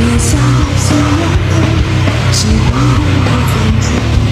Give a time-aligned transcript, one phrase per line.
[0.00, 0.40] 也相
[0.76, 1.52] 信永恒
[2.32, 2.74] 是不
[3.24, 3.86] 变曾经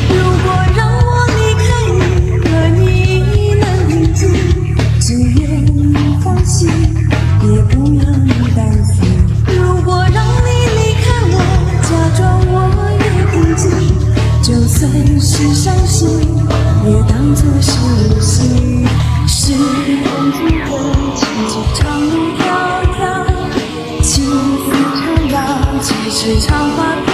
[0.09, 1.63] 如果让我离开
[1.93, 2.01] 你
[2.51, 2.83] 而你
[3.33, 4.21] 已能平静
[4.99, 6.69] 只愿你放心
[7.43, 8.97] 也不要你担心
[9.47, 11.35] 如果让你离开我
[11.83, 12.55] 假装我
[12.99, 13.63] 也平静
[14.43, 16.09] 就算是伤心
[16.85, 17.71] 也当作是
[18.11, 18.85] 无心
[19.29, 20.67] 是曾经的
[21.15, 22.52] 情谊长路
[26.25, 27.12] 是长发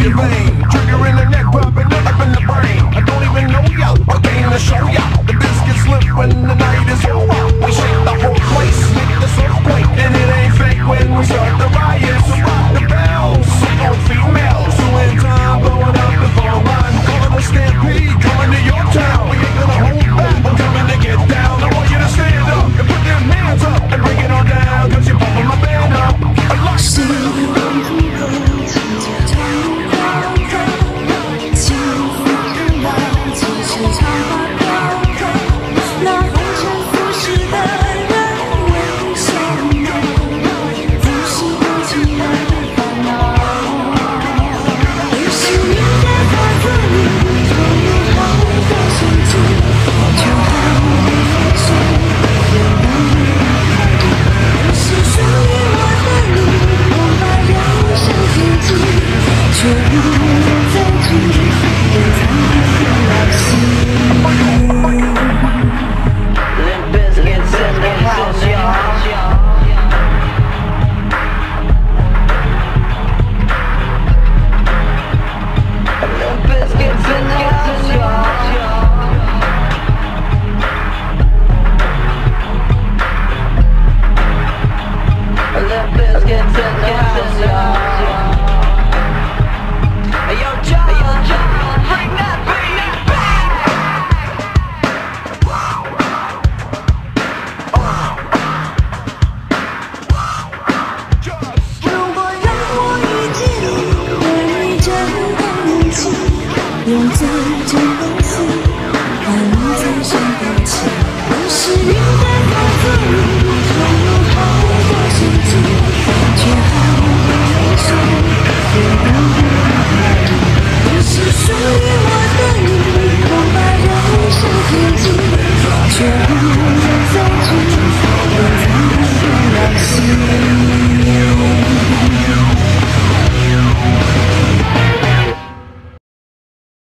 [0.00, 0.49] your veins.